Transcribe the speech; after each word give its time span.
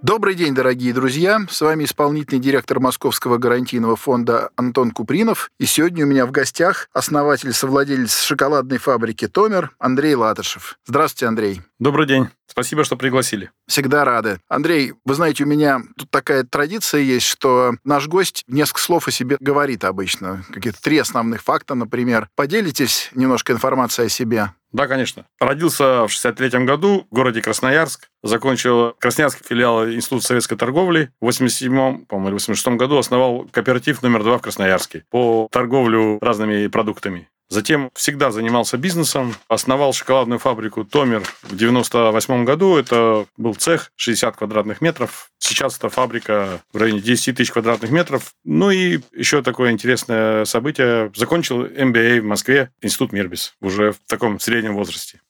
Добрый 0.00 0.36
день, 0.36 0.54
дорогие 0.54 0.94
друзья. 0.94 1.40
С 1.50 1.60
вами 1.60 1.82
исполнительный 1.82 2.40
директор 2.40 2.78
Московского 2.78 3.36
гарантийного 3.36 3.96
фонда 3.96 4.50
Антон 4.54 4.92
Купринов. 4.92 5.50
И 5.58 5.66
сегодня 5.66 6.04
у 6.04 6.08
меня 6.08 6.24
в 6.24 6.30
гостях 6.30 6.88
основатель, 6.92 7.52
совладелец 7.52 8.22
шоколадной 8.22 8.78
фабрики 8.78 9.26
«Томер» 9.26 9.72
Андрей 9.80 10.14
Латышев. 10.14 10.78
Здравствуйте, 10.86 11.26
Андрей. 11.26 11.62
Добрый 11.80 12.06
день. 12.06 12.28
Спасибо, 12.46 12.84
что 12.84 12.96
пригласили. 12.96 13.50
Всегда 13.66 14.04
рады. 14.04 14.40
Андрей, 14.48 14.94
вы 15.04 15.14
знаете, 15.14 15.42
у 15.42 15.46
меня 15.48 15.82
тут 15.96 16.10
такая 16.10 16.44
традиция 16.44 17.00
есть, 17.00 17.26
что 17.26 17.74
наш 17.84 18.06
гость 18.06 18.44
несколько 18.46 18.80
слов 18.80 19.08
о 19.08 19.10
себе 19.10 19.36
говорит 19.40 19.82
обычно. 19.84 20.44
Какие-то 20.52 20.80
три 20.80 20.98
основных 20.98 21.42
факта, 21.42 21.74
например. 21.74 22.28
Поделитесь 22.36 23.10
немножко 23.14 23.52
информацией 23.52 24.06
о 24.06 24.10
себе. 24.10 24.52
Да, 24.72 24.86
конечно. 24.86 25.26
Родился 25.40 26.06
в 26.06 26.10
63 26.10 26.64
году 26.64 27.06
в 27.10 27.14
городе 27.14 27.40
Красноярск. 27.40 28.10
Закончил 28.22 28.94
Красноярский 28.98 29.44
филиал 29.46 29.88
Института 29.88 30.26
советской 30.26 30.56
торговли. 30.56 31.10
В 31.20 31.26
87 31.26 32.04
по-моему, 32.04 32.28
или 32.28 32.34
86 32.34 32.68
году 32.76 32.98
основал 32.98 33.48
кооператив 33.50 34.02
номер 34.02 34.24
два 34.24 34.38
в 34.38 34.42
Красноярске 34.42 35.04
по 35.10 35.48
торговлю 35.50 36.18
разными 36.20 36.66
продуктами. 36.66 37.28
Затем 37.48 37.90
всегда 37.94 38.30
занимался 38.30 38.76
бизнесом, 38.76 39.34
основал 39.48 39.92
шоколадную 39.94 40.38
фабрику 40.38 40.84
«Томер» 40.84 41.22
в 41.42 41.56
98 41.56 42.44
году. 42.44 42.76
Это 42.76 43.26
был 43.36 43.54
цех 43.54 43.90
60 43.96 44.36
квадратных 44.36 44.80
метров. 44.82 45.30
Сейчас 45.38 45.78
эта 45.78 45.88
фабрика 45.88 46.60
в 46.72 46.76
районе 46.76 47.00
10 47.00 47.36
тысяч 47.36 47.50
квадратных 47.50 47.90
метров. 47.90 48.34
Ну 48.44 48.70
и 48.70 49.00
еще 49.12 49.42
такое 49.42 49.70
интересное 49.70 50.44
событие. 50.44 51.10
Закончил 51.14 51.64
MBA 51.64 52.20
в 52.20 52.24
Москве, 52.24 52.70
Институт 52.82 53.12
Мирбис, 53.12 53.54
уже 53.60 53.92
в 53.92 53.98
таком 54.06 54.38
среднем 54.40 54.74
возрасте. 54.74 55.20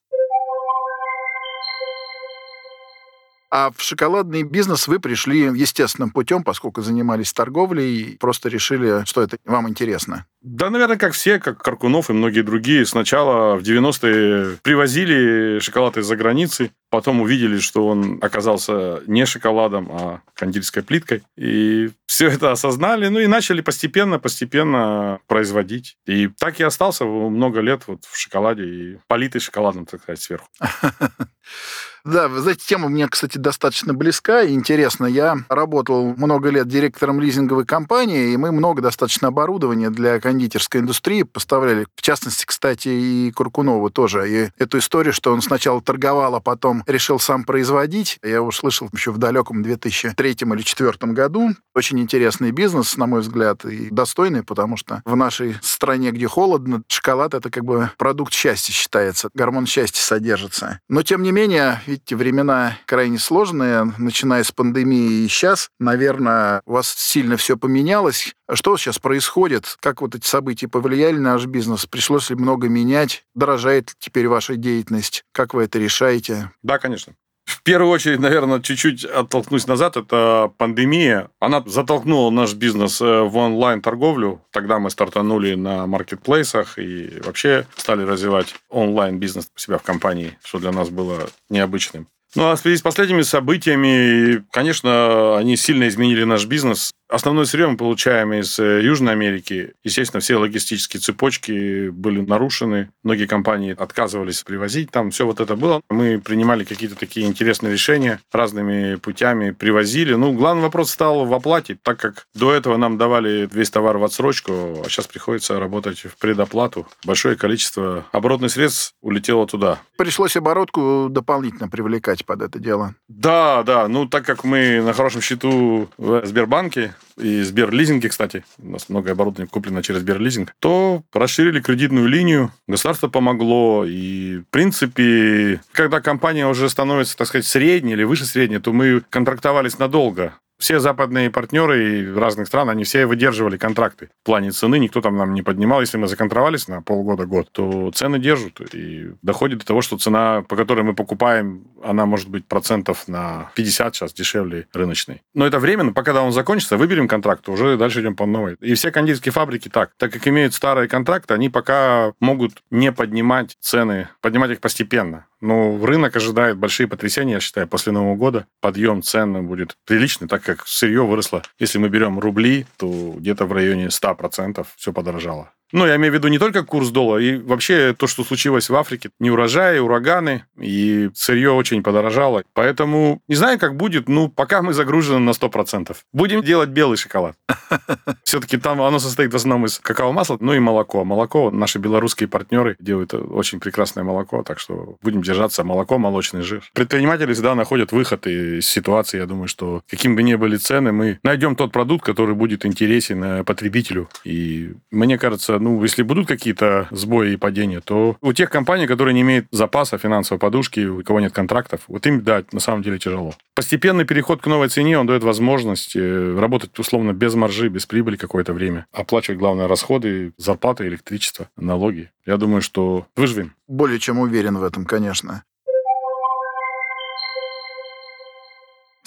А 3.50 3.70
в 3.70 3.80
шоколадный 3.80 4.42
бизнес 4.42 4.88
вы 4.88 5.00
пришли 5.00 5.40
естественным 5.40 6.10
путем, 6.10 6.42
поскольку 6.44 6.82
занимались 6.82 7.32
торговлей 7.32 8.02
и 8.02 8.16
просто 8.18 8.48
решили, 8.50 9.04
что 9.06 9.22
это 9.22 9.38
вам 9.44 9.68
интересно. 9.68 10.26
Да, 10.40 10.70
наверное, 10.70 10.98
как 10.98 11.14
все, 11.14 11.40
как 11.40 11.62
Каркунов 11.62 12.10
и 12.10 12.12
многие 12.12 12.42
другие. 12.42 12.86
Сначала 12.86 13.56
в 13.56 13.62
90-е 13.62 14.58
привозили 14.62 15.58
шоколад 15.60 15.96
из-за 15.96 16.14
границы, 16.14 16.70
потом 16.90 17.20
увидели, 17.20 17.58
что 17.58 17.86
он 17.86 18.18
оказался 18.22 19.02
не 19.06 19.26
шоколадом, 19.26 19.88
а 19.90 20.20
кондитерской 20.34 20.82
плиткой. 20.82 21.22
И 21.36 21.90
все 22.06 22.28
это 22.28 22.52
осознали, 22.52 23.08
ну 23.08 23.18
и 23.18 23.26
начали 23.26 23.62
постепенно-постепенно 23.62 25.20
производить. 25.26 25.96
И 26.06 26.28
так 26.28 26.60
и 26.60 26.64
остался 26.64 27.04
много 27.04 27.60
лет 27.60 27.82
вот 27.86 28.04
в 28.04 28.16
шоколаде 28.16 28.64
и 28.64 28.98
политый 29.08 29.40
шоколадом, 29.40 29.86
так 29.86 30.02
сказать, 30.02 30.20
сверху. 30.20 30.48
Да, 32.08 32.28
вы 32.28 32.40
знаете, 32.40 32.62
тема 32.66 32.88
мне, 32.88 33.06
кстати, 33.06 33.36
достаточно 33.36 33.92
близка 33.92 34.40
и 34.40 34.54
интересна. 34.54 35.04
Я 35.04 35.36
работал 35.50 36.14
много 36.16 36.48
лет 36.48 36.66
директором 36.66 37.20
лизинговой 37.20 37.66
компании, 37.66 38.32
и 38.32 38.36
мы 38.38 38.50
много 38.50 38.80
достаточно 38.80 39.28
оборудования 39.28 39.90
для 39.90 40.18
кондитерской 40.18 40.80
индустрии 40.80 41.24
поставляли. 41.24 41.86
В 41.94 42.00
частности, 42.00 42.46
кстати, 42.46 42.88
и 42.88 43.30
Куркунову 43.32 43.90
тоже. 43.90 44.26
И 44.26 44.50
эту 44.56 44.78
историю, 44.78 45.12
что 45.12 45.34
он 45.34 45.42
сначала 45.42 45.82
торговал, 45.82 46.34
а 46.34 46.40
потом 46.40 46.82
решил 46.86 47.18
сам 47.18 47.44
производить, 47.44 48.18
я 48.22 48.42
услышал 48.42 48.88
еще 48.90 49.10
в 49.10 49.18
далеком 49.18 49.62
2003 49.62 50.30
или 50.30 50.44
2004 50.46 51.12
году. 51.12 51.50
Очень 51.74 52.00
интересный 52.00 52.52
бизнес, 52.52 52.96
на 52.96 53.06
мой 53.06 53.20
взгляд, 53.20 53.66
и 53.66 53.90
достойный, 53.90 54.42
потому 54.42 54.78
что 54.78 55.02
в 55.04 55.14
нашей 55.14 55.56
стране, 55.60 56.10
где 56.10 56.26
холодно, 56.26 56.82
шоколад— 56.88 57.34
это 57.34 57.50
как 57.50 57.66
бы 57.66 57.90
продукт 57.98 58.32
счастья 58.32 58.72
считается, 58.72 59.28
гормон 59.34 59.66
счастья 59.66 60.00
содержится. 60.00 60.80
Но, 60.88 61.02
тем 61.02 61.22
не 61.22 61.32
менее, 61.32 61.82
видите, 61.98 62.16
времена 62.16 62.78
крайне 62.86 63.18
сложные, 63.18 63.92
начиная 63.98 64.44
с 64.44 64.52
пандемии 64.52 65.24
и 65.24 65.28
сейчас. 65.28 65.70
Наверное, 65.80 66.62
у 66.64 66.72
вас 66.72 66.92
сильно 66.94 67.36
все 67.36 67.56
поменялось. 67.56 68.34
Что 68.52 68.76
сейчас 68.76 68.98
происходит? 68.98 69.76
Как 69.80 70.00
вот 70.00 70.14
эти 70.14 70.26
события 70.26 70.68
повлияли 70.68 71.16
на 71.16 71.32
наш 71.32 71.46
бизнес? 71.46 71.86
Пришлось 71.86 72.30
ли 72.30 72.36
много 72.36 72.68
менять? 72.68 73.24
Дорожает 73.34 73.90
ли 73.90 73.94
теперь 73.98 74.28
ваша 74.28 74.56
деятельность? 74.56 75.24
Как 75.32 75.54
вы 75.54 75.64
это 75.64 75.78
решаете? 75.78 76.52
Да, 76.62 76.78
конечно. 76.78 77.14
В 77.48 77.62
первую 77.62 77.90
очередь, 77.90 78.20
наверное, 78.20 78.60
чуть-чуть 78.60 79.06
оттолкнусь 79.06 79.66
назад, 79.66 79.96
это 79.96 80.52
пандемия. 80.58 81.30
Она 81.40 81.62
затолкнула 81.64 82.28
наш 82.28 82.52
бизнес 82.52 83.00
э, 83.00 83.22
в 83.22 83.34
онлайн-торговлю. 83.38 84.42
Тогда 84.50 84.78
мы 84.78 84.90
стартанули 84.90 85.54
на 85.54 85.86
маркетплейсах 85.86 86.78
и 86.78 87.10
вообще 87.24 87.66
стали 87.74 88.02
развивать 88.02 88.54
онлайн-бизнес 88.68 89.48
у 89.56 89.58
себя 89.58 89.78
в 89.78 89.82
компании, 89.82 90.36
что 90.44 90.58
для 90.58 90.72
нас 90.72 90.90
было 90.90 91.30
необычным. 91.48 92.08
Ну, 92.34 92.50
а 92.50 92.56
в 92.56 92.60
связи 92.60 92.76
с 92.76 92.82
последними 92.82 93.22
событиями, 93.22 94.44
конечно, 94.50 95.38
они 95.38 95.56
сильно 95.56 95.88
изменили 95.88 96.24
наш 96.24 96.44
бизнес. 96.44 96.90
Основной 97.08 97.46
сырье 97.46 97.66
мы 97.66 97.78
получаем 97.78 98.34
из 98.34 98.58
э, 98.58 98.82
Южной 98.82 99.14
Америки. 99.14 99.72
Естественно, 99.82 100.20
все 100.20 100.36
логистические 100.36 101.00
цепочки 101.00 101.88
были 101.88 102.20
нарушены. 102.20 102.90
Многие 103.02 103.26
компании 103.26 103.74
отказывались 103.78 104.42
привозить. 104.42 104.90
Там 104.90 105.10
все 105.10 105.24
вот 105.24 105.40
это 105.40 105.56
было. 105.56 105.80
Мы 105.88 106.20
принимали 106.20 106.64
какие-то 106.64 106.96
такие 106.96 107.26
интересные 107.26 107.72
решения 107.72 108.20
разными 108.30 108.96
путями, 108.96 109.52
привозили. 109.52 110.12
Ну, 110.14 110.32
главный 110.34 110.64
вопрос 110.64 110.90
стал 110.90 111.24
в 111.24 111.32
оплате, 111.32 111.78
так 111.82 111.98
как 111.98 112.26
до 112.34 112.52
этого 112.52 112.76
нам 112.76 112.98
давали 112.98 113.48
весь 113.50 113.70
товар 113.70 113.96
в 113.96 114.04
отсрочку, 114.04 114.82
а 114.84 114.88
сейчас 114.90 115.06
приходится 115.06 115.58
работать 115.58 116.00
в 116.00 116.18
предоплату. 116.18 116.86
Большое 117.06 117.36
количество 117.36 118.04
оборотных 118.12 118.50
средств 118.50 118.92
улетело 119.00 119.46
туда. 119.46 119.78
Пришлось 119.96 120.36
оборотку 120.36 121.08
дополнительно 121.10 121.70
привлекать 121.70 122.26
под 122.26 122.42
это 122.42 122.58
дело. 122.58 122.94
Да, 123.08 123.62
да. 123.62 123.88
Ну, 123.88 124.06
так 124.06 124.26
как 124.26 124.44
мы 124.44 124.82
на 124.82 124.92
хорошем 124.92 125.22
счету 125.22 125.88
в 125.96 126.26
Сбербанке, 126.26 126.94
и 127.16 127.42
Сберлизинге, 127.42 128.08
кстати, 128.08 128.44
у 128.58 128.70
нас 128.70 128.88
много 128.88 129.12
оборудования 129.12 129.48
куплено 129.48 129.82
через 129.82 130.00
Сберлизинг, 130.00 130.54
то 130.60 131.02
расширили 131.12 131.60
кредитную 131.60 132.06
линию, 132.06 132.52
государство 132.66 133.08
помогло, 133.08 133.84
и, 133.86 134.38
в 134.38 134.44
принципе, 134.50 135.60
когда 135.72 136.00
компания 136.00 136.46
уже 136.46 136.68
становится, 136.68 137.16
так 137.16 137.26
сказать, 137.26 137.46
средней 137.46 137.92
или 137.92 138.04
выше 138.04 138.24
средней, 138.24 138.58
то 138.58 138.72
мы 138.72 139.02
контрактовались 139.10 139.78
надолго. 139.78 140.34
Все 140.58 140.80
западные 140.80 141.30
партнеры 141.30 142.12
разных 142.18 142.48
стран, 142.48 142.68
они 142.68 142.82
все 142.82 143.06
выдерживали 143.06 143.56
контракты. 143.56 144.10
В 144.22 144.26
плане 144.26 144.50
цены 144.50 144.80
никто 144.80 145.00
там 145.00 145.16
нам 145.16 145.32
не 145.32 145.42
поднимал. 145.42 145.80
Если 145.80 145.98
мы 145.98 146.08
законтровались 146.08 146.66
на 146.66 146.82
полгода-год, 146.82 147.48
то 147.52 147.92
цены 147.92 148.18
держат. 148.18 148.60
И 148.74 149.12
доходит 149.22 149.60
до 149.60 149.66
того, 149.66 149.82
что 149.82 149.98
цена, 149.98 150.42
по 150.48 150.56
которой 150.56 150.82
мы 150.82 150.94
покупаем, 150.94 151.68
она 151.82 152.06
может 152.06 152.28
быть 152.28 152.44
процентов 152.44 153.06
на 153.06 153.52
50 153.54 153.94
сейчас 153.94 154.12
дешевле 154.12 154.66
рыночной. 154.72 155.22
Но 155.32 155.46
это 155.46 155.60
временно. 155.60 155.92
Пока 155.92 156.20
он 156.20 156.32
закончится, 156.32 156.76
выберем 156.76 157.06
контракт, 157.06 157.48
уже 157.48 157.76
дальше 157.76 158.00
идем 158.00 158.16
по 158.16 158.26
новой. 158.26 158.56
И 158.60 158.74
все 158.74 158.90
кондитерские 158.90 159.32
фабрики 159.32 159.68
так. 159.68 159.92
Так 159.96 160.12
как 160.12 160.26
имеют 160.26 160.54
старые 160.54 160.88
контракты, 160.88 161.34
они 161.34 161.50
пока 161.50 162.14
могут 162.18 162.64
не 162.70 162.90
поднимать 162.90 163.56
цены, 163.60 164.08
поднимать 164.20 164.50
их 164.50 164.60
постепенно. 164.60 165.26
Ну, 165.40 165.84
рынок 165.84 166.16
ожидает 166.16 166.56
большие 166.56 166.88
потрясения, 166.88 167.34
я 167.34 167.40
считаю, 167.40 167.68
после 167.68 167.92
Нового 167.92 168.16
года. 168.16 168.46
Подъем 168.60 169.02
цен 169.02 169.46
будет 169.46 169.76
приличный, 169.86 170.26
так 170.26 170.47
как 170.48 170.66
сырье 170.66 171.04
выросло. 171.04 171.42
Если 171.58 171.76
мы 171.76 171.90
берем 171.90 172.18
рубли, 172.18 172.66
то 172.78 173.12
где-то 173.18 173.44
в 173.44 173.52
районе 173.52 173.88
100% 173.88 174.66
все 174.76 174.92
подорожало. 174.94 175.52
Ну, 175.72 175.86
я 175.86 175.96
имею 175.96 176.12
в 176.12 176.14
виду 176.14 176.28
не 176.28 176.38
только 176.38 176.64
курс 176.64 176.90
доллара, 176.90 177.22
и 177.22 177.36
вообще 177.36 177.94
то, 177.96 178.06
что 178.06 178.24
случилось 178.24 178.70
в 178.70 178.74
Африке. 178.74 179.10
Неурожаи, 179.18 179.78
ураганы, 179.78 180.44
и 180.58 181.10
сырье 181.14 181.50
очень 181.50 181.82
подорожало. 181.82 182.42
Поэтому 182.54 183.20
не 183.28 183.34
знаю, 183.34 183.58
как 183.58 183.76
будет, 183.76 184.08
ну, 184.08 184.28
пока 184.28 184.62
мы 184.62 184.72
загружены 184.72 185.18
на 185.18 185.30
100%. 185.30 185.96
Будем 186.12 186.42
делать 186.42 186.70
белый 186.70 186.96
шоколад. 186.96 187.36
Все-таки 188.24 188.56
там 188.56 188.80
оно 188.80 188.98
состоит 188.98 189.32
в 189.32 189.36
основном 189.36 189.66
из 189.66 189.78
какао-масла, 189.78 190.38
ну 190.40 190.54
и 190.54 190.58
молоко. 190.58 191.04
Молоко 191.04 191.50
наши 191.50 191.78
белорусские 191.78 192.28
партнеры 192.28 192.76
делают 192.78 193.14
очень 193.14 193.60
прекрасное 193.60 194.04
молоко, 194.04 194.42
так 194.42 194.58
что 194.58 194.96
будем 195.02 195.22
держаться 195.22 195.64
молоко, 195.64 195.98
молочный 195.98 196.42
жир. 196.42 196.62
Предприниматели 196.72 197.32
всегда 197.32 197.54
находят 197.54 197.92
выход 197.92 198.26
из 198.26 198.66
ситуации. 198.66 199.18
Я 199.18 199.26
думаю, 199.26 199.48
что 199.48 199.82
каким 199.88 200.16
бы 200.16 200.22
ни 200.22 200.34
были 200.34 200.56
цены, 200.56 200.92
мы 200.92 201.18
найдем 201.22 201.56
тот 201.56 201.72
продукт, 201.72 202.04
который 202.04 202.34
будет 202.34 202.64
интересен 202.64 203.22
э, 203.22 203.44
потребителю. 203.44 204.08
И 204.24 204.72
мне 204.90 205.18
кажется, 205.18 205.57
ну, 205.58 205.82
если 205.82 206.02
будут 206.02 206.26
какие-то 206.26 206.88
сбои 206.90 207.32
и 207.32 207.36
падения, 207.36 207.80
то 207.80 208.16
у 208.20 208.32
тех 208.32 208.50
компаний, 208.50 208.86
которые 208.86 209.14
не 209.14 209.22
имеют 209.22 209.46
запаса 209.50 209.98
финансовой 209.98 210.38
подушки, 210.38 210.80
у 210.80 211.02
кого 211.02 211.20
нет 211.20 211.32
контрактов, 211.32 211.82
вот 211.88 212.06
им, 212.06 212.22
да, 212.22 212.42
на 212.52 212.60
самом 212.60 212.82
деле 212.82 212.98
тяжело. 212.98 213.34
Постепенный 213.54 214.04
переход 214.04 214.40
к 214.40 214.46
новой 214.46 214.68
цене, 214.68 214.98
он 214.98 215.06
дает 215.06 215.22
возможность 215.22 215.96
э, 215.96 216.38
работать 216.38 216.78
условно 216.78 217.12
без 217.12 217.34
маржи, 217.34 217.68
без 217.68 217.86
прибыли 217.86 218.16
какое-то 218.16 218.52
время. 218.52 218.86
Оплачивать, 218.92 219.38
главное, 219.38 219.68
расходы, 219.68 220.32
зарплаты, 220.36 220.86
электричество, 220.86 221.48
налоги. 221.56 222.10
Я 222.26 222.36
думаю, 222.36 222.62
что 222.62 223.06
выживем. 223.16 223.54
Более 223.66 223.98
чем 223.98 224.18
уверен 224.18 224.58
в 224.58 224.62
этом, 224.62 224.84
конечно. 224.84 225.44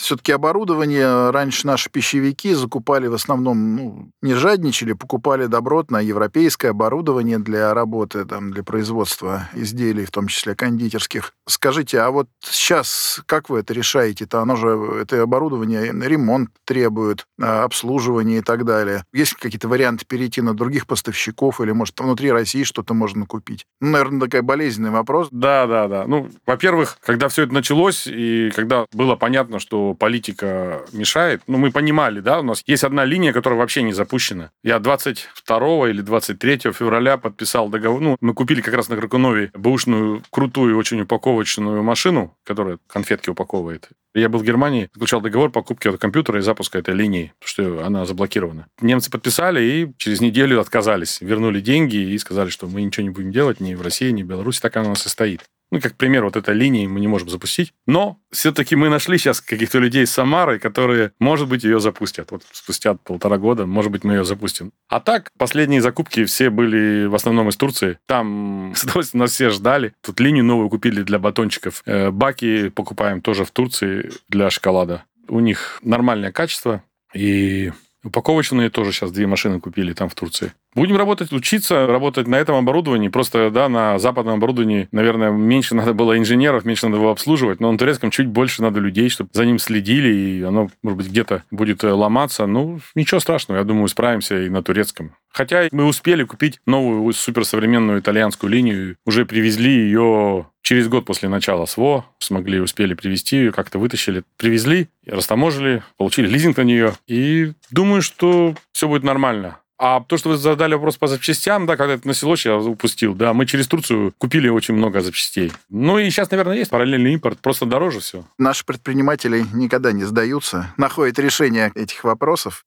Все-таки 0.02 0.32
оборудование 0.32 1.30
раньше 1.30 1.68
наши 1.68 1.92
пищевики 1.92 2.56
закупали 2.56 3.06
в 3.06 3.14
основном, 3.14 3.76
ну, 3.76 4.12
не 4.24 4.34
жадничали, 4.34 4.94
покупали 4.94 5.46
добротное 5.46 6.02
европейское 6.02 6.72
оборудование 6.72 7.38
для 7.38 7.72
работы, 7.76 8.26
там, 8.26 8.52
для 8.52 8.64
производства 8.64 9.48
изделий, 9.54 10.06
в 10.06 10.12
том 10.12 10.28
числе 10.28 10.56
кондитерских. 10.56 11.34
Скажите, 11.48 12.00
а 12.00 12.10
вот 12.10 12.28
сейчас 12.42 13.22
как 13.28 13.50
вы 13.50 13.60
это 13.60 13.76
решаете-то? 13.76 14.42
Оно 14.42 14.56
же, 14.56 14.70
это 15.02 15.22
оборудование 15.22 15.92
ремонт 15.92 16.50
требует, 16.66 17.28
а, 17.40 17.64
обслуживание 17.64 18.40
и 18.40 18.42
так 18.42 18.66
далее. 18.66 19.06
Есть 19.14 19.36
какие-то 19.36 19.68
варианты 19.68 20.06
перейти 20.06 20.42
на 20.42 20.56
других 20.56 20.88
поставщиков 20.88 21.62
или, 21.62 21.72
может, 21.74 22.00
внутри 22.00 22.32
России 22.32 22.64
что-то 22.64 22.96
можно 22.96 23.28
купить? 23.28 23.66
Ну, 23.80 23.92
наверное, 23.92 24.22
такой 24.22 24.42
болезненный 24.42 24.90
вопрос. 24.90 25.28
Да, 25.30 25.68
да, 25.68 25.88
да. 25.88 26.06
Ну, 26.08 26.32
во-первых, 26.48 26.98
когда 27.06 27.28
все 27.28 27.44
это 27.44 27.54
началось, 27.54 28.08
и 28.08 28.50
когда 28.56 28.88
было 28.94 29.16
понятно, 29.16 29.60
что 29.60 29.91
политика 29.94 30.82
мешает. 30.92 31.42
Ну, 31.48 31.58
мы 31.58 31.72
понимали, 31.72 32.20
да, 32.20 32.40
у 32.40 32.44
нас 32.44 32.64
есть 32.66 32.84
одна 32.84 33.06
линия, 33.06 33.34
которая 33.34 33.60
вообще 33.60 33.84
не 33.84 33.94
запущена. 33.94 34.52
Я 34.64 34.80
22 34.80 35.90
или 35.90 36.02
23 36.02 36.72
февраля 36.72 37.18
подписал 37.18 37.70
договор. 37.70 38.02
Ну, 38.02 38.18
мы 38.22 38.34
купили 38.34 38.62
как 38.62 38.74
раз 38.74 38.90
на 38.90 38.98
Кракунове 38.98 39.52
бэушную, 39.54 40.24
крутую, 40.30 40.78
очень 40.78 41.02
упаковочную 41.02 41.84
машину, 41.84 42.36
которая 42.44 42.78
конфетки 42.88 43.30
упаковывает. 43.30 43.90
Я 44.14 44.28
был 44.28 44.40
в 44.40 44.44
Германии, 44.44 44.90
заключал 44.94 45.22
договор 45.22 45.52
покупки 45.52 45.88
этого 45.88 45.98
компьютера 45.98 46.40
и 46.40 46.42
запуска 46.42 46.78
этой 46.80 46.94
линии, 46.94 47.34
потому 47.40 47.78
что 47.78 47.86
она 47.86 48.06
заблокирована. 48.06 48.68
Немцы 48.82 49.10
подписали 49.10 49.64
и 49.64 49.94
через 49.98 50.20
неделю 50.20 50.60
отказались. 50.60 51.22
Вернули 51.22 51.62
деньги 51.62 51.96
и 51.96 52.18
сказали, 52.18 52.50
что 52.50 52.68
мы 52.68 52.82
ничего 52.82 53.04
не 53.04 53.10
будем 53.10 53.32
делать 53.32 53.62
ни 53.62 53.74
в 53.74 53.82
России, 53.82 54.12
ни 54.12 54.24
в 54.24 54.28
Беларуси. 54.28 54.60
Так 54.62 54.76
она 54.76 54.88
у 54.88 54.90
нас 54.90 55.06
и 55.06 55.10
стоит. 55.10 55.44
Ну, 55.72 55.80
как 55.80 55.96
пример, 55.96 56.26
вот 56.26 56.36
этой 56.36 56.54
линии 56.54 56.86
мы 56.86 57.00
не 57.00 57.08
можем 57.08 57.30
запустить. 57.30 57.74
Но 57.88 58.20
все-таки 58.30 58.76
мы 58.76 58.90
нашли 58.90 59.18
сейчас 59.18 59.40
каких-то 59.40 59.80
людей 59.80 60.06
с 60.06 60.12
Самары, 60.12 60.60
которые, 60.60 61.14
может 61.18 61.48
быть, 61.48 61.64
ее 61.64 61.80
запустят. 61.80 62.32
Вот 62.32 62.44
спустя 62.52 62.96
полтора 62.96 63.38
года, 63.38 63.66
может 63.66 63.92
быть, 63.92 64.04
мы 64.04 64.16
ее 64.16 64.26
запустим. 64.26 64.74
А 64.90 65.00
так, 65.00 65.32
последние 65.38 65.82
закупки 65.82 66.26
все 66.26 66.50
были 66.50 67.06
в 67.06 67.16
основном 67.16 67.48
из 67.48 67.56
Турции. 67.56 68.00
Там, 68.06 68.74
с 68.76 69.14
нас 69.14 69.32
все 69.32 69.50
ждали. 69.50 69.94
Тут 70.02 70.20
линию 70.20 70.44
новую 70.44 70.70
купили 70.70 71.04
для 71.04 71.20
батончиков. 71.20 71.84
Э, 71.86 72.12
баки 72.12 72.70
покупаем 72.70 73.22
тоже 73.22 73.46
в 73.46 73.52
Турции 73.52 74.12
для 74.28 74.50
шоколада. 74.50 75.06
У 75.30 75.40
них 75.40 75.80
нормальное 75.82 76.34
качество. 76.34 76.84
И 77.14 77.72
упаковочные 78.04 78.70
тоже 78.70 78.92
сейчас 78.92 79.12
две 79.12 79.28
машины 79.28 79.60
купили 79.60 79.94
там 79.94 80.10
в 80.10 80.16
Турции. 80.16 80.54
Будем 80.74 80.98
работать, 80.98 81.32
учиться, 81.34 81.86
работать 81.86 82.28
на 82.28 82.36
этом 82.36 82.56
оборудовании. 82.56 83.10
Просто, 83.10 83.50
да, 83.52 83.68
на 83.68 84.00
западном 84.00 84.36
оборудовании, 84.36 84.88
наверное, 84.92 85.30
меньше 85.32 85.76
надо 85.76 85.94
было 85.94 86.18
инженеров, 86.18 86.64
меньше 86.64 86.88
надо 86.88 87.02
было 87.02 87.12
обслуживать, 87.12 87.60
но 87.60 87.72
на 87.72 87.78
турецком 87.78 88.10
чуть 88.10 88.28
больше 88.28 88.62
надо 88.62 88.80
людей, 88.80 89.10
чтобы 89.10 89.30
за 89.34 89.46
ним 89.46 89.60
следили, 89.60 90.14
и 90.14 90.42
оно, 90.42 90.70
может 90.82 90.98
быть, 90.98 91.08
где-то 91.08 91.44
будет 91.52 91.84
э, 91.84 91.92
ломаться. 91.92 92.46
Ну, 92.46 92.80
ничего 92.96 93.20
страшного, 93.20 93.60
я 93.60 93.66
думаю, 93.66 93.88
справимся 93.90 94.42
и 94.42 94.50
на 94.50 94.64
турецком. 94.64 95.14
Хотя 95.32 95.68
мы 95.72 95.86
успели 95.86 96.24
купить 96.24 96.60
новую 96.66 97.12
суперсовременную 97.14 98.00
итальянскую 98.00 98.50
линию, 98.50 98.98
уже 99.06 99.26
привезли 99.26 99.72
ее 99.72 100.48
через 100.72 100.88
год 100.88 101.04
после 101.04 101.28
начала 101.28 101.66
СВО, 101.66 102.06
смогли, 102.20 102.62
успели 102.62 102.94
привезти 102.94 103.36
ее, 103.36 103.52
как-то 103.52 103.78
вытащили, 103.78 104.24
привезли, 104.38 104.88
растаможили, 105.06 105.84
получили 105.98 106.30
лизинг 106.30 106.56
на 106.56 106.62
нее, 106.62 106.94
и 107.08 107.52
думаю, 107.72 108.02
что 108.02 108.56
все 108.72 108.88
будет 108.88 109.04
нормально. 109.04 109.58
А 109.78 110.00
то, 110.00 110.16
что 110.16 110.30
вы 110.30 110.38
задали 110.38 110.76
вопрос 110.76 110.96
по 110.96 111.08
запчастям, 111.08 111.66
да, 111.66 111.76
когда 111.76 111.96
это 111.96 112.08
началось, 112.08 112.46
я 112.46 112.56
упустил. 112.56 113.16
Да, 113.16 113.34
мы 113.34 113.46
через 113.48 113.68
Турцию 113.68 114.14
купили 114.18 114.48
очень 114.48 114.74
много 114.74 115.02
запчастей. 115.02 115.52
Ну 115.70 116.00
и 116.00 116.10
сейчас, 116.10 116.32
наверное, 116.32 116.56
есть 116.56 116.72
параллельный 116.72 117.12
импорт, 117.16 117.40
просто 117.40 117.66
дороже 117.66 118.00
все. 118.00 118.24
Наши 118.38 118.64
предприниматели 118.64 119.44
никогда 119.52 119.92
не 119.92 120.06
сдаются, 120.06 120.74
находят 120.78 121.20
решение 121.20 121.74
этих 121.76 122.06
вопросов. 122.06 122.64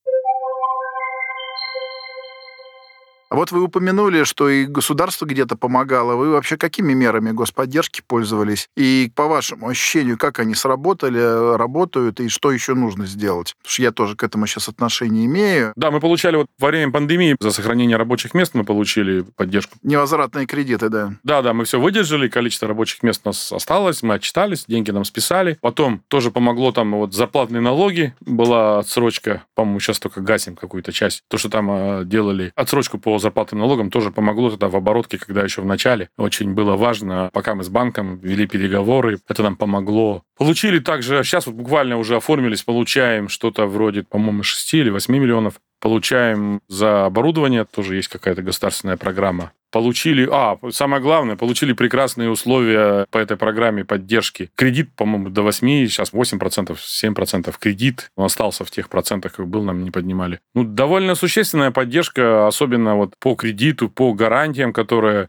Вот 3.35 3.53
вы 3.53 3.63
упомянули, 3.63 4.25
что 4.25 4.49
и 4.49 4.65
государство 4.67 5.27
где-то 5.27 5.57
помогало. 5.57 6.17
Вы 6.17 6.31
вообще 6.31 6.57
какими 6.57 6.93
мерами 6.93 7.31
господдержки 7.33 8.03
пользовались? 8.07 8.69
И 8.77 9.11
по 9.15 9.27
вашему 9.27 9.69
ощущению, 9.69 10.19
как 10.19 10.39
они 10.39 10.55
сработали, 10.55 11.57
работают, 11.57 12.21
и 12.21 12.29
что 12.29 12.53
еще 12.53 12.75
нужно 12.75 13.07
сделать? 13.07 13.55
Потому 13.59 13.73
что 13.73 13.83
я 13.83 13.93
тоже 13.93 14.17
к 14.17 14.23
этому 14.23 14.47
сейчас 14.47 14.69
отношение 14.69 15.27
имею. 15.27 15.73
Да, 15.77 15.91
мы 15.91 16.01
получали 16.01 16.37
вот 16.37 16.47
во 16.59 16.69
время 16.69 16.93
пандемии 16.93 17.37
за 17.41 17.51
сохранение 17.51 17.97
рабочих 17.97 18.35
мест 18.35 18.55
мы 18.55 18.65
получили 18.65 19.25
поддержку. 19.37 19.77
Невозвратные 19.83 20.47
кредиты, 20.47 20.89
да. 20.89 21.15
Да, 21.23 21.43
да, 21.43 21.53
мы 21.53 21.65
все 21.65 21.81
выдержали, 21.81 22.29
количество 22.29 22.69
рабочих 22.69 23.03
мест 23.03 23.23
у 23.25 23.29
нас 23.29 23.53
осталось, 23.53 24.03
мы 24.03 24.15
отчитались, 24.15 24.65
деньги 24.67 24.91
нам 24.91 25.05
списали. 25.05 25.59
Потом 25.61 26.03
тоже 26.09 26.31
помогло 26.31 26.73
там 26.73 26.93
вот 26.93 27.15
зарплатные 27.15 27.61
налоги, 27.61 28.15
была 28.21 28.79
отсрочка, 28.81 29.45
по-моему, 29.55 29.81
сейчас 29.81 29.99
только 29.99 30.21
гасим 30.21 30.57
какую-то 30.57 30.93
часть. 30.93 31.23
То, 31.29 31.39
что 31.39 31.49
там 31.49 31.71
э, 31.71 32.05
делали 32.05 32.53
отсрочку 32.55 32.99
по 32.99 33.19
зарплатным 33.25 33.61
налогам 33.61 33.91
тоже 33.91 34.11
помогло 34.11 34.51
тогда 34.51 34.69
в 34.69 34.77
оборотке, 34.77 35.19
когда 35.19 35.43
еще 35.43 35.63
в 35.63 35.67
начале 35.67 36.09
очень 36.17 36.55
было 36.55 36.77
важно, 36.77 37.31
пока 37.33 37.55
мы 37.55 37.65
с 37.65 37.69
банком 37.69 38.19
вели 38.19 38.47
переговоры, 38.47 39.19
это 39.29 39.43
нам 39.43 39.57
помогло. 39.57 40.23
Получили 40.37 40.79
также, 40.79 41.23
сейчас 41.25 41.47
вот 41.47 41.57
буквально 41.57 41.97
уже 41.97 42.17
оформились, 42.17 42.63
получаем 42.63 43.29
что-то 43.29 43.67
вроде, 43.67 44.03
по-моему, 44.03 44.43
6 44.43 44.75
или 44.75 44.91
8 44.91 45.15
миллионов 45.15 45.55
получаем 45.85 46.63
за 46.67 47.05
оборудование, 47.05 47.67
тоже 47.67 47.97
есть 47.97 48.09
какая-то 48.09 48.41
государственная 48.41 48.97
программа. 48.97 49.53
Получили, 49.71 50.27
а, 50.33 50.57
самое 50.71 51.03
главное, 51.03 51.37
получили 51.37 51.75
прекрасные 51.75 52.31
условия 52.31 53.05
по 53.11 53.19
этой 53.19 53.37
программе 53.37 53.85
поддержки. 53.85 54.51
Кредит, 54.55 54.95
по-моему, 54.97 55.29
до 55.29 55.43
8, 55.43 55.87
сейчас 55.87 56.15
8%, 56.15 56.79
7% 56.81 57.59
кредит. 57.59 58.11
Он 58.17 58.25
остался 58.25 58.65
в 58.65 58.71
тех 58.71 58.89
процентах, 58.89 59.35
как 59.35 59.47
был, 59.47 59.63
нам 59.63 59.85
не 59.85 59.91
поднимали. 59.91 60.41
Ну, 60.55 60.65
довольно 60.65 61.15
существенная 61.15 61.71
поддержка, 61.71 62.47
особенно 62.47 62.97
вот 62.97 63.13
по 63.19 63.35
кредиту, 63.35 63.91
по 63.91 64.15
гарантиям, 64.15 64.73
которые 64.73 65.29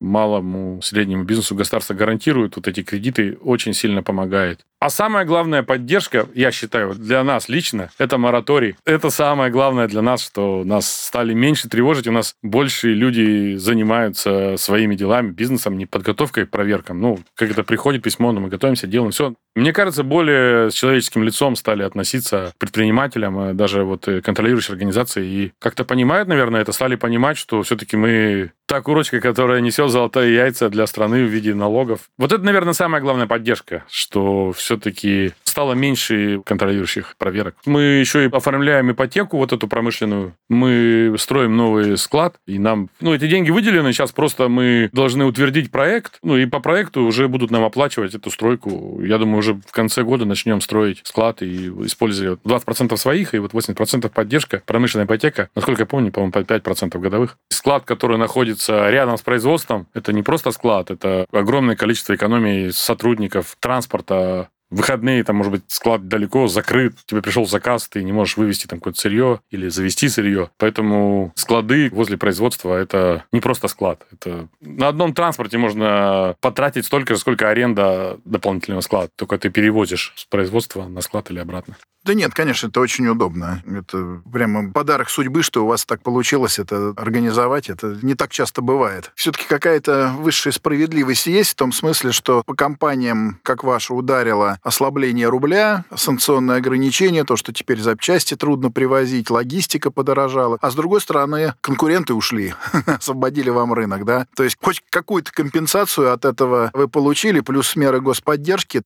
малому, 0.00 0.82
среднему 0.82 1.22
бизнесу 1.22 1.54
государство 1.54 1.94
гарантирует 1.94 2.56
вот 2.56 2.66
эти 2.66 2.82
кредиты, 2.82 3.38
очень 3.42 3.74
сильно 3.74 4.02
помогает. 4.02 4.66
А 4.84 4.90
самая 4.90 5.24
главная 5.24 5.62
поддержка, 5.62 6.26
я 6.34 6.52
считаю, 6.52 6.94
для 6.94 7.24
нас 7.24 7.48
лично, 7.48 7.88
это 7.96 8.18
мораторий. 8.18 8.76
Это 8.84 9.08
самое 9.08 9.50
главное 9.50 9.88
для 9.88 10.02
нас, 10.02 10.22
что 10.22 10.62
нас 10.62 10.86
стали 10.86 11.32
меньше 11.32 11.70
тревожить, 11.70 12.06
у 12.06 12.12
нас 12.12 12.34
больше 12.42 12.92
люди 12.92 13.56
занимаются 13.56 14.56
своими 14.58 14.94
делами, 14.94 15.30
бизнесом, 15.30 15.78
не 15.78 15.86
подготовкой 15.86 16.44
к 16.44 16.50
проверкам. 16.50 17.00
Ну, 17.00 17.18
как 17.34 17.50
это 17.50 17.64
приходит 17.64 18.02
письмо, 18.02 18.32
но 18.32 18.40
мы 18.40 18.50
готовимся, 18.50 18.86
делаем 18.86 19.12
все. 19.12 19.32
Мне 19.54 19.72
кажется, 19.72 20.02
более 20.02 20.70
с 20.70 20.74
человеческим 20.74 21.22
лицом 21.22 21.54
стали 21.54 21.84
относиться 21.84 22.52
к 22.54 22.58
предпринимателям, 22.58 23.38
э, 23.38 23.54
даже 23.54 23.84
вот 23.84 24.08
э, 24.08 24.20
контролирующие 24.20 24.72
организации, 24.72 25.24
и 25.24 25.52
как-то 25.60 25.84
понимают, 25.84 26.28
наверное, 26.28 26.60
это, 26.60 26.72
стали 26.72 26.96
понимать, 26.96 27.38
что 27.38 27.62
все-таки 27.62 27.96
мы 27.96 28.50
та 28.66 28.80
курочка, 28.80 29.20
которая 29.20 29.60
несет 29.60 29.90
золотые 29.90 30.34
яйца 30.34 30.68
для 30.70 30.86
страны 30.88 31.24
в 31.24 31.28
виде 31.28 31.54
налогов. 31.54 32.00
Вот 32.18 32.32
это, 32.32 32.42
наверное, 32.42 32.72
самая 32.72 33.00
главная 33.00 33.26
поддержка, 33.28 33.84
что 33.88 34.52
все 34.52 34.73
все-таки 34.74 35.32
стало 35.44 35.74
меньше 35.74 36.40
контролирующих 36.44 37.14
проверок. 37.16 37.54
Мы 37.64 37.82
еще 37.82 38.24
и 38.24 38.28
оформляем 38.28 38.90
ипотеку 38.90 39.36
вот 39.36 39.52
эту 39.52 39.68
промышленную. 39.68 40.34
Мы 40.48 41.14
строим 41.16 41.56
новый 41.56 41.96
склад, 41.96 42.34
и 42.44 42.58
нам... 42.58 42.88
Ну, 43.00 43.14
эти 43.14 43.28
деньги 43.28 43.50
выделены, 43.50 43.92
сейчас 43.92 44.10
просто 44.10 44.48
мы 44.48 44.90
должны 44.92 45.24
утвердить 45.24 45.70
проект, 45.70 46.18
ну, 46.22 46.36
и 46.36 46.46
по 46.46 46.58
проекту 46.58 47.04
уже 47.04 47.28
будут 47.28 47.52
нам 47.52 47.62
оплачивать 47.62 48.16
эту 48.16 48.32
стройку. 48.32 49.00
Я 49.00 49.18
думаю, 49.18 49.38
уже 49.38 49.54
в 49.54 49.70
конце 49.70 50.02
года 50.02 50.24
начнем 50.24 50.60
строить 50.60 51.02
склад 51.04 51.40
и 51.42 51.68
используя 51.84 52.32
20% 52.32 52.96
своих, 52.96 53.34
и 53.34 53.38
вот 53.38 53.52
80% 53.52 54.08
поддержка, 54.08 54.60
промышленная 54.66 55.06
ипотека, 55.06 55.50
насколько 55.54 55.82
я 55.82 55.86
помню, 55.86 56.10
по-моему, 56.10 56.32
по 56.32 56.38
5% 56.38 56.98
годовых. 56.98 57.38
Склад, 57.50 57.84
который 57.84 58.18
находится 58.18 58.90
рядом 58.90 59.16
с 59.16 59.22
производством, 59.22 59.86
это 59.94 60.12
не 60.12 60.22
просто 60.22 60.50
склад, 60.50 60.90
это 60.90 61.26
огромное 61.30 61.76
количество 61.76 62.16
экономии 62.16 62.70
сотрудников, 62.70 63.56
транспорта, 63.60 64.48
выходные, 64.74 65.24
там, 65.24 65.36
может 65.36 65.52
быть, 65.52 65.62
склад 65.68 66.08
далеко, 66.08 66.48
закрыт, 66.48 66.94
тебе 67.06 67.22
пришел 67.22 67.46
заказ, 67.46 67.88
ты 67.88 68.02
не 68.02 68.12
можешь 68.12 68.36
вывести 68.36 68.66
там 68.66 68.80
какое-то 68.80 69.00
сырье 69.00 69.40
или 69.50 69.68
завести 69.68 70.08
сырье. 70.08 70.50
Поэтому 70.58 71.32
склады 71.36 71.90
возле 71.90 72.18
производства– 72.18 72.74
это 72.78 73.24
не 73.32 73.40
просто 73.40 73.68
склад. 73.68 74.06
Это 74.12 74.48
на 74.60 74.88
одном 74.88 75.14
транспорте 75.14 75.58
можно 75.58 76.36
потратить 76.40 76.86
столько 76.86 77.14
же, 77.14 77.20
сколько 77.20 77.48
аренда 77.48 78.18
дополнительного 78.24 78.80
склада. 78.80 79.10
Только 79.16 79.38
ты 79.38 79.50
перевозишь 79.50 80.12
с 80.16 80.24
производства 80.24 80.86
на 80.86 81.00
склад 81.00 81.30
или 81.30 81.38
обратно. 81.38 81.76
Да 82.04 82.12
нет, 82.12 82.34
конечно, 82.34 82.66
это 82.66 82.80
очень 82.80 83.06
удобно. 83.06 83.62
Это 83.66 84.20
прямо 84.30 84.70
подарок 84.70 85.08
судьбы, 85.08 85.42
что 85.42 85.64
у 85.64 85.66
вас 85.66 85.86
так 85.86 86.02
получилось 86.02 86.58
это 86.58 86.92
организовать. 86.96 87.70
Это 87.70 87.98
не 88.02 88.14
так 88.14 88.30
часто 88.30 88.60
бывает. 88.60 89.10
Все-таки 89.14 89.46
какая-то 89.48 90.12
высшая 90.18 90.52
справедливость 90.52 91.26
есть 91.26 91.52
в 91.52 91.54
том 91.54 91.72
смысле, 91.72 92.12
что 92.12 92.42
по 92.44 92.54
компаниям, 92.54 93.40
как 93.42 93.64
ваша, 93.64 93.94
ударило 93.94 94.58
ослабление 94.64 95.28
рубля, 95.28 95.84
санкционные 95.94 96.56
ограничения, 96.56 97.24
то, 97.24 97.36
что 97.36 97.52
теперь 97.52 97.80
запчасти 97.80 98.34
трудно 98.34 98.72
привозить, 98.72 99.30
логистика 99.30 99.90
подорожала. 99.90 100.58
А 100.60 100.70
с 100.70 100.74
другой 100.74 101.00
стороны, 101.00 101.54
конкуренты 101.60 102.14
ушли, 102.14 102.54
освободили 102.86 103.50
вам 103.50 103.74
рынок, 103.74 104.04
да? 104.04 104.26
То 104.34 104.42
есть 104.42 104.56
хоть 104.60 104.82
какую-то 104.90 105.30
компенсацию 105.32 106.12
от 106.12 106.24
этого 106.24 106.70
вы 106.72 106.88
получили, 106.88 107.40
плюс 107.40 107.76
меры 107.76 108.00
господдержки. 108.00 108.82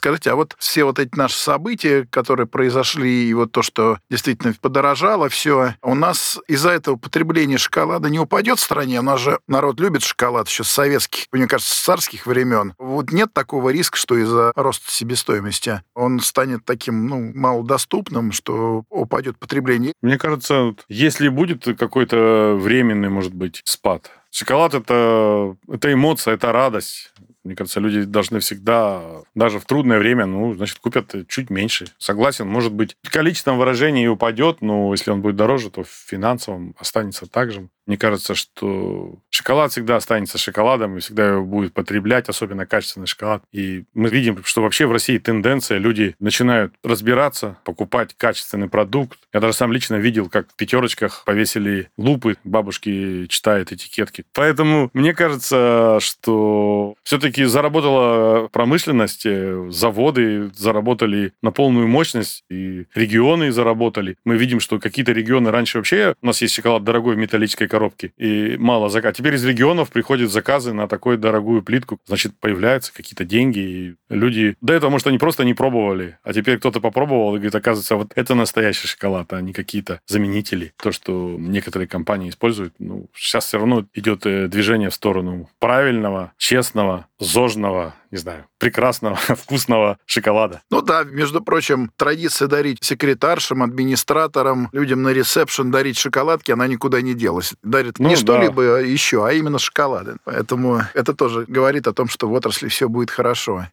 Скажите, 0.00 0.30
а 0.30 0.34
вот 0.34 0.56
все 0.58 0.84
вот 0.84 0.98
эти 0.98 1.14
наши 1.14 1.36
события, 1.36 2.06
которые 2.08 2.46
произошли, 2.46 3.28
и 3.28 3.34
вот 3.34 3.52
то, 3.52 3.60
что 3.60 3.98
действительно 4.08 4.54
подорожало 4.58 5.28
все, 5.28 5.74
у 5.82 5.94
нас 5.94 6.38
из-за 6.48 6.70
этого 6.70 6.96
потребление 6.96 7.58
шоколада 7.58 8.08
не 8.08 8.18
упадет 8.18 8.58
в 8.58 8.62
стране? 8.62 9.00
У 9.00 9.02
нас 9.02 9.20
же 9.20 9.40
народ 9.46 9.78
любит 9.78 10.00
шоколад 10.02 10.48
еще 10.48 10.64
с 10.64 10.68
советских, 10.68 11.26
мне 11.32 11.46
кажется, 11.46 11.74
с 11.74 11.80
царских 11.80 12.24
времен. 12.24 12.72
Вот 12.78 13.12
нет 13.12 13.34
такого 13.34 13.68
риска, 13.68 13.98
что 13.98 14.16
из-за 14.16 14.52
роста 14.56 14.90
себестоимости 14.90 15.82
он 15.94 16.20
станет 16.20 16.64
таким, 16.64 17.06
ну, 17.06 17.32
малодоступным, 17.34 18.32
что 18.32 18.84
упадет 18.88 19.38
потребление? 19.38 19.92
Мне 20.00 20.16
кажется, 20.16 20.76
если 20.88 21.28
будет 21.28 21.66
какой-то 21.78 22.56
временный, 22.58 23.10
может 23.10 23.34
быть, 23.34 23.60
спад, 23.66 24.10
Шоколад 24.32 24.74
это, 24.74 25.56
это 25.68 25.92
эмоция, 25.92 26.34
это 26.34 26.52
радость. 26.52 27.12
Мне 27.44 27.56
кажется, 27.56 27.80
люди 27.80 28.04
должны 28.04 28.40
всегда, 28.40 29.22
даже 29.34 29.58
в 29.58 29.64
трудное 29.64 29.98
время, 29.98 30.26
ну, 30.26 30.54
значит, 30.54 30.78
купят 30.78 31.14
чуть 31.28 31.48
меньше. 31.48 31.86
Согласен, 31.98 32.46
может 32.46 32.72
быть, 32.72 32.96
в 33.02 33.10
количественном 33.10 33.58
выражении 33.58 34.06
упадет, 34.06 34.60
но 34.60 34.92
если 34.92 35.10
он 35.10 35.22
будет 35.22 35.36
дороже, 35.36 35.70
то 35.70 35.82
в 35.82 35.88
финансовом 35.88 36.74
останется 36.78 37.26
так 37.26 37.50
же. 37.50 37.68
Мне 37.90 37.98
кажется, 37.98 38.36
что 38.36 39.18
шоколад 39.30 39.72
всегда 39.72 39.96
останется 39.96 40.38
шоколадом 40.38 40.96
и 40.96 41.00
всегда 41.00 41.30
его 41.30 41.44
будет 41.44 41.72
потреблять, 41.72 42.28
особенно 42.28 42.64
качественный 42.64 43.08
шоколад. 43.08 43.42
И 43.50 43.82
мы 43.94 44.10
видим, 44.10 44.44
что 44.44 44.62
вообще 44.62 44.86
в 44.86 44.92
России 44.92 45.18
тенденция, 45.18 45.78
люди 45.78 46.14
начинают 46.20 46.72
разбираться, 46.84 47.58
покупать 47.64 48.14
качественный 48.16 48.68
продукт. 48.68 49.18
Я 49.34 49.40
даже 49.40 49.54
сам 49.54 49.72
лично 49.72 49.96
видел, 49.96 50.28
как 50.28 50.52
в 50.52 50.54
пятерочках 50.54 51.24
повесили 51.26 51.90
лупы, 51.96 52.36
бабушки 52.44 53.26
читают 53.26 53.72
этикетки. 53.72 54.24
Поэтому 54.34 54.90
мне 54.92 55.12
кажется, 55.12 55.98
что 56.00 56.94
все-таки 57.02 57.42
заработала 57.42 58.46
промышленность, 58.52 59.26
э, 59.26 59.66
заводы 59.70 60.52
заработали 60.54 61.32
на 61.42 61.50
полную 61.50 61.88
мощность, 61.88 62.44
и 62.50 62.86
регионы 62.94 63.50
заработали. 63.50 64.16
Мы 64.24 64.36
видим, 64.36 64.60
что 64.60 64.78
какие-то 64.78 65.10
регионы 65.10 65.50
раньше 65.50 65.78
вообще... 65.78 66.14
У 66.22 66.26
нас 66.26 66.40
есть 66.40 66.54
шоколад 66.54 66.84
дорогой 66.84 67.16
в 67.16 67.18
металлической 67.18 67.66
коробке, 67.66 67.79
коробки, 67.80 68.12
и 68.18 68.56
мало 68.58 68.90
заказов. 68.90 69.16
Теперь 69.16 69.34
из 69.34 69.44
регионов 69.44 69.90
приходят 69.90 70.30
заказы 70.30 70.74
на 70.74 70.86
такую 70.86 71.16
дорогую 71.16 71.62
плитку, 71.62 71.98
значит, 72.06 72.38
появляются 72.38 72.92
какие-то 72.92 73.24
деньги, 73.24 73.58
и 73.58 73.94
люди... 74.10 74.54
До 74.60 74.74
этого, 74.74 74.90
может, 74.90 75.06
они 75.06 75.18
просто 75.18 75.44
не 75.44 75.54
пробовали, 75.54 76.18
а 76.22 76.34
теперь 76.34 76.58
кто-то 76.58 76.80
попробовал 76.80 77.30
и 77.30 77.38
говорит, 77.38 77.54
оказывается, 77.54 77.96
вот 77.96 78.12
это 78.16 78.34
настоящий 78.34 78.86
шоколад, 78.86 79.32
а 79.32 79.40
не 79.40 79.54
какие-то 79.54 80.00
заменители. 80.06 80.74
То, 80.76 80.92
что 80.92 81.36
некоторые 81.38 81.88
компании 81.88 82.28
используют, 82.28 82.74
ну, 82.78 83.06
сейчас 83.14 83.46
все 83.46 83.58
равно 83.58 83.86
идет 83.94 84.26
э, 84.26 84.48
движение 84.48 84.90
в 84.90 84.94
сторону 84.94 85.48
правильного, 85.58 86.32
честного, 86.36 87.06
зожного, 87.18 87.94
не 88.10 88.18
знаю, 88.18 88.46
прекрасного, 88.58 89.16
вкусного 89.16 89.98
шоколада. 90.06 90.62
Ну 90.70 90.82
да, 90.82 91.04
между 91.04 91.40
прочим, 91.40 91.90
традиция 91.96 92.48
дарить 92.48 92.82
секретаршам, 92.82 93.62
администраторам, 93.62 94.68
людям 94.72 95.02
на 95.02 95.10
ресепшн 95.10 95.70
дарить 95.70 95.98
шоколадки, 95.98 96.50
она 96.50 96.66
никуда 96.66 97.00
не 97.00 97.14
делась. 97.14 97.54
Дарят 97.62 97.98
ну, 97.98 98.08
не 98.08 98.14
да. 98.14 98.20
что-либо 98.20 98.80
еще, 98.80 99.26
а 99.26 99.32
именно 99.32 99.58
шоколады. 99.58 100.16
Поэтому 100.24 100.82
это 100.94 101.14
тоже 101.14 101.44
говорит 101.46 101.86
о 101.86 101.92
том, 101.92 102.08
что 102.08 102.28
в 102.28 102.32
отрасли 102.32 102.68
все 102.68 102.88
будет 102.88 103.10
хорошо. 103.10 103.66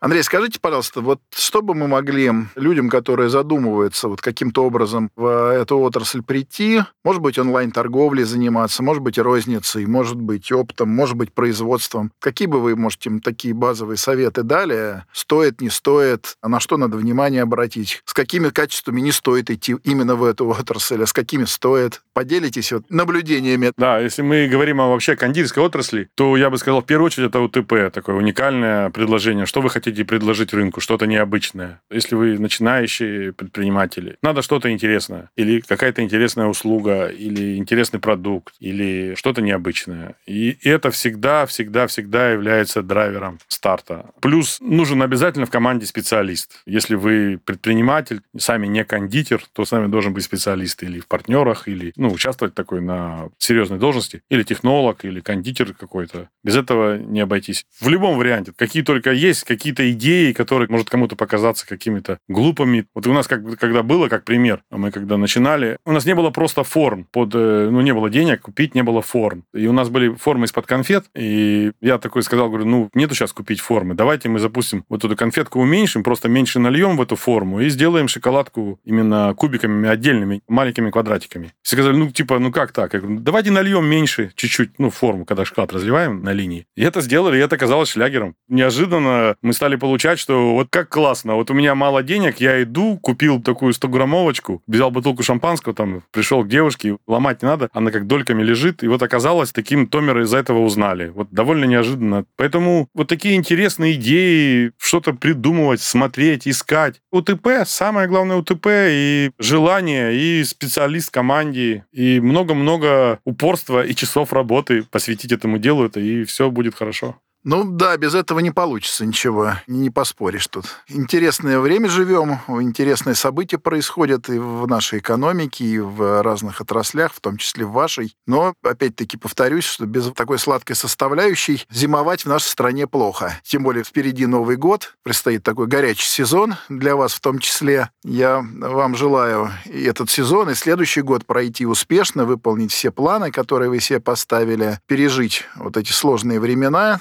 Андрей, 0.00 0.22
скажите, 0.22 0.60
пожалуйста, 0.60 1.00
вот 1.00 1.20
что 1.34 1.60
бы 1.60 1.74
мы 1.74 1.88
могли 1.88 2.30
людям, 2.54 2.88
которые 2.88 3.30
задумываются 3.30 4.08
вот 4.08 4.20
каким-то 4.20 4.64
образом 4.64 5.10
в 5.16 5.52
эту 5.52 5.76
отрасль 5.78 6.22
прийти, 6.22 6.82
может 7.02 7.20
быть, 7.20 7.36
онлайн-торговлей 7.36 8.22
заниматься, 8.22 8.84
может 8.84 9.02
быть, 9.02 9.18
розницей, 9.18 9.86
может 9.86 10.16
быть, 10.16 10.52
оптом, 10.52 10.88
может 10.88 11.16
быть, 11.16 11.32
производством. 11.32 12.12
Какие 12.20 12.46
бы 12.46 12.60
вы, 12.60 12.76
можете, 12.76 13.10
им 13.10 13.20
такие 13.20 13.54
базовые 13.54 13.96
советы 13.96 14.44
дали? 14.44 15.02
Стоит, 15.12 15.60
не 15.60 15.68
стоит? 15.68 16.36
А 16.42 16.48
на 16.48 16.60
что 16.60 16.76
надо 16.76 16.96
внимание 16.96 17.42
обратить? 17.42 18.02
С 18.04 18.14
какими 18.14 18.50
качествами 18.50 19.00
не 19.00 19.10
стоит 19.10 19.50
идти 19.50 19.74
именно 19.82 20.14
в 20.14 20.22
эту 20.22 20.48
отрасль, 20.48 21.02
а 21.02 21.06
с 21.06 21.12
какими 21.12 21.44
стоит? 21.44 22.02
Поделитесь 22.12 22.70
вот 22.70 22.84
наблюдениями. 22.88 23.72
Да, 23.76 23.98
если 23.98 24.22
мы 24.22 24.46
говорим 24.46 24.80
о 24.80 24.90
вообще 24.90 25.16
кондитерской 25.16 25.64
отрасли, 25.64 26.08
то 26.14 26.36
я 26.36 26.50
бы 26.50 26.58
сказал, 26.58 26.82
в 26.82 26.86
первую 26.86 27.06
очередь, 27.06 27.30
это 27.30 27.40
УТП, 27.40 27.92
такое 27.92 28.14
уникальное 28.14 28.90
предложение. 28.90 29.46
Что 29.46 29.60
вы 29.60 29.70
хотите 29.70 29.87
хотите 29.88 30.04
предложить 30.04 30.52
рынку, 30.52 30.80
что-то 30.80 31.06
необычное. 31.06 31.80
Если 31.90 32.14
вы 32.14 32.38
начинающие 32.38 33.32
предприниматели, 33.32 34.16
надо 34.22 34.42
что-то 34.42 34.70
интересное. 34.70 35.30
Или 35.36 35.60
какая-то 35.60 36.02
интересная 36.02 36.46
услуга, 36.46 37.06
или 37.06 37.56
интересный 37.56 38.00
продукт, 38.00 38.54
или 38.60 39.14
что-то 39.16 39.40
необычное. 39.40 40.14
И 40.26 40.58
это 40.62 40.90
всегда, 40.90 41.46
всегда, 41.46 41.86
всегда 41.86 42.30
является 42.30 42.82
драйвером 42.82 43.38
старта. 43.48 44.10
Плюс 44.20 44.58
нужен 44.60 45.02
обязательно 45.02 45.46
в 45.46 45.50
команде 45.50 45.86
специалист. 45.86 46.62
Если 46.66 46.94
вы 46.94 47.40
предприниматель, 47.42 48.20
сами 48.36 48.66
не 48.66 48.84
кондитер, 48.84 49.42
то 49.52 49.64
с 49.64 49.72
вами 49.72 49.86
должен 49.86 50.12
быть 50.12 50.24
специалист 50.24 50.82
или 50.82 51.00
в 51.00 51.06
партнерах, 51.06 51.68
или 51.68 51.92
ну, 51.96 52.12
участвовать 52.12 52.54
такой 52.54 52.80
на 52.80 53.30
серьезной 53.38 53.78
должности, 53.78 54.22
или 54.28 54.42
технолог, 54.42 55.04
или 55.04 55.20
кондитер 55.20 55.72
какой-то. 55.72 56.28
Без 56.44 56.56
этого 56.56 56.98
не 56.98 57.20
обойтись. 57.20 57.64
В 57.80 57.88
любом 57.88 58.18
варианте. 58.18 58.52
Какие 58.54 58.82
только 58.82 59.12
есть, 59.12 59.44
какие 59.44 59.72
какие-то 59.78 59.90
идеи, 59.92 60.32
которые 60.32 60.68
может 60.68 60.90
кому-то 60.90 61.16
показаться 61.16 61.66
какими-то 61.66 62.18
глупыми. 62.28 62.86
Вот 62.94 63.06
у 63.06 63.12
нас 63.12 63.26
как, 63.26 63.58
когда 63.58 63.82
было, 63.82 64.08
как 64.08 64.24
пример, 64.24 64.62
мы 64.70 64.90
когда 64.90 65.16
начинали, 65.16 65.78
у 65.84 65.92
нас 65.92 66.06
не 66.06 66.14
было 66.14 66.30
просто 66.30 66.64
форм 66.64 67.06
под, 67.12 67.34
э, 67.34 67.68
ну, 67.70 67.80
не 67.80 67.94
было 67.94 68.10
денег, 68.10 68.42
купить 68.42 68.74
не 68.74 68.82
было 68.82 69.02
форм. 69.02 69.44
И 69.54 69.66
у 69.66 69.72
нас 69.72 69.88
были 69.88 70.14
формы 70.14 70.44
из-под 70.46 70.66
конфет, 70.66 71.04
и 71.14 71.72
я 71.80 71.98
такой 71.98 72.22
сказал, 72.22 72.48
говорю, 72.48 72.66
ну, 72.66 72.90
нету 72.94 73.14
сейчас 73.14 73.32
купить 73.32 73.60
формы, 73.60 73.94
давайте 73.94 74.28
мы 74.28 74.38
запустим 74.38 74.84
вот 74.88 75.04
эту 75.04 75.16
конфетку 75.16 75.60
уменьшим, 75.60 76.02
просто 76.02 76.28
меньше 76.28 76.58
нальем 76.58 76.96
в 76.96 77.02
эту 77.02 77.16
форму 77.16 77.60
и 77.60 77.68
сделаем 77.68 78.08
шоколадку 78.08 78.78
именно 78.84 79.34
кубиками 79.36 79.88
отдельными, 79.88 80.42
маленькими 80.48 80.90
квадратиками. 80.90 81.52
Все 81.62 81.76
сказали, 81.76 81.96
ну, 81.96 82.10
типа, 82.10 82.38
ну 82.38 82.50
как 82.50 82.72
так? 82.72 82.94
Я 82.94 83.00
говорю, 83.00 83.20
давайте 83.20 83.50
нальем 83.50 83.86
меньше 83.86 84.32
чуть-чуть, 84.34 84.78
ну, 84.78 84.90
форму, 84.90 85.24
когда 85.24 85.44
шоколад 85.44 85.72
разливаем 85.72 86.22
на 86.22 86.32
линии. 86.32 86.66
И 86.76 86.82
это 86.82 87.00
сделали, 87.00 87.38
и 87.38 87.40
это 87.40 87.56
оказалось 87.56 87.90
шлягером. 87.90 88.34
Неожиданно 88.48 89.36
мы 89.42 89.52
стали 89.52 89.67
получать, 89.76 90.18
что 90.18 90.54
вот 90.54 90.68
как 90.70 90.88
классно, 90.88 91.34
вот 91.34 91.50
у 91.50 91.54
меня 91.54 91.74
мало 91.74 92.02
денег, 92.02 92.38
я 92.40 92.62
иду, 92.62 92.98
купил 92.98 93.42
такую 93.42 93.72
100-граммовочку, 93.72 94.60
взял 94.66 94.90
бутылку 94.90 95.22
шампанского, 95.22 95.74
там, 95.74 96.02
пришел 96.10 96.44
к 96.44 96.48
девушке, 96.48 96.96
ломать 97.06 97.42
не 97.42 97.48
надо, 97.48 97.68
она 97.72 97.90
как 97.90 98.06
дольками 98.06 98.42
лежит, 98.42 98.82
и 98.82 98.88
вот 98.88 99.02
оказалось, 99.02 99.52
таким 99.52 99.86
томеры 99.86 100.22
из-за 100.22 100.38
этого 100.38 100.60
узнали. 100.60 101.08
Вот 101.08 101.28
довольно 101.30 101.64
неожиданно. 101.64 102.24
Поэтому 102.36 102.88
вот 102.94 103.08
такие 103.08 103.36
интересные 103.36 103.94
идеи, 103.94 104.72
что-то 104.78 105.12
придумывать, 105.12 105.80
смотреть, 105.80 106.46
искать. 106.46 107.00
УТП, 107.10 107.48
самое 107.64 108.08
главное 108.08 108.36
УТП, 108.36 108.66
и 108.68 109.30
желание, 109.38 110.14
и 110.14 110.44
специалист 110.44 111.10
команде, 111.10 111.84
и 111.92 112.20
много-много 112.20 113.20
упорства 113.24 113.84
и 113.84 113.94
часов 113.94 114.32
работы 114.32 114.82
посвятить 114.82 115.32
этому 115.32 115.58
делу, 115.58 115.84
это 115.84 116.00
и 116.00 116.24
все 116.24 116.50
будет 116.50 116.74
хорошо. 116.74 117.16
Ну 117.44 117.64
да, 117.64 117.96
без 117.96 118.14
этого 118.14 118.40
не 118.40 118.50
получится 118.50 119.06
ничего, 119.06 119.54
не 119.66 119.90
поспоришь 119.90 120.48
тут. 120.48 120.66
Интересное 120.88 121.60
время 121.60 121.88
живем, 121.88 122.40
интересные 122.48 123.14
события 123.14 123.58
происходят 123.58 124.28
и 124.28 124.38
в 124.38 124.66
нашей 124.66 124.98
экономике, 124.98 125.64
и 125.64 125.78
в 125.78 126.22
разных 126.22 126.60
отраслях, 126.60 127.14
в 127.14 127.20
том 127.20 127.36
числе 127.36 127.64
в 127.64 127.72
вашей. 127.72 128.16
Но, 128.26 128.54
опять-таки, 128.62 129.16
повторюсь, 129.16 129.64
что 129.64 129.86
без 129.86 130.10
такой 130.12 130.38
сладкой 130.38 130.74
составляющей 130.74 131.64
зимовать 131.70 132.24
в 132.24 132.28
нашей 132.28 132.48
стране 132.48 132.86
плохо. 132.86 133.38
Тем 133.44 133.62
более 133.62 133.84
впереди 133.84 134.26
Новый 134.26 134.56
год, 134.56 134.96
предстоит 135.04 135.42
такой 135.44 135.68
горячий 135.68 136.08
сезон 136.08 136.56
для 136.68 136.96
вас 136.96 137.14
в 137.14 137.20
том 137.20 137.38
числе. 137.38 137.90
Я 138.02 138.44
вам 138.58 138.96
желаю 138.96 139.52
и 139.64 139.84
этот 139.84 140.10
сезон, 140.10 140.50
и 140.50 140.54
следующий 140.54 141.02
год 141.02 141.24
пройти 141.24 141.66
успешно, 141.66 142.24
выполнить 142.24 142.72
все 142.72 142.90
планы, 142.90 143.30
которые 143.30 143.70
вы 143.70 143.80
себе 143.80 144.00
поставили, 144.00 144.80
пережить 144.86 145.44
вот 145.54 145.76
эти 145.76 145.92
сложные 145.92 146.40
времена, 146.40 147.00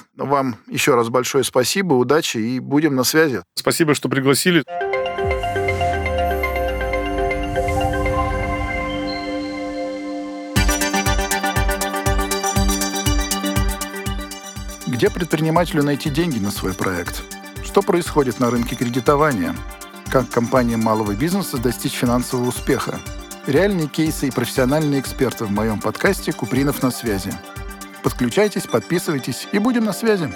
еще 0.67 0.95
раз 0.95 1.09
большое 1.09 1.43
спасибо, 1.43 1.93
удачи 1.93 2.37
и 2.37 2.59
будем 2.59 2.95
на 2.95 3.03
связи. 3.03 3.43
Спасибо, 3.55 3.93
что 3.95 4.09
пригласили. 4.09 4.63
Где 14.97 15.11
предпринимателю 15.11 15.83
найти 15.83 16.09
деньги 16.09 16.39
на 16.39 16.49
свой 16.49 16.73
проект? 16.73 17.21
Что 17.63 17.83
происходит 17.83 18.39
на 18.39 18.49
рынке 18.49 18.75
кредитования? 18.75 19.55
Как 20.09 20.29
компания 20.29 20.77
малого 20.77 21.13
бизнеса 21.13 21.57
достичь 21.57 21.91
финансового 21.91 22.49
успеха? 22.49 22.99
Реальные 23.45 23.89
кейсы 23.89 24.27
и 24.27 24.31
профессиональные 24.31 24.99
эксперты 24.99 25.45
в 25.45 25.51
моем 25.51 25.79
подкасте 25.79 26.33
«Купринов 26.33 26.81
на 26.81 26.89
связи». 26.89 27.31
Подключайтесь, 28.03 28.67
подписывайтесь 28.67 29.47
и 29.51 29.59
будем 29.59 29.85
на 29.85 29.93
связи. 29.93 30.29